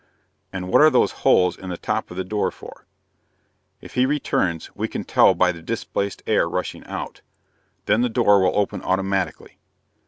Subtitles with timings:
[0.51, 2.87] "And what are those holes in the top of the door for?"
[3.81, 7.21] "If he returns, we can tell by the displaced air rushing out.
[7.85, 9.59] Then the door will open automatically."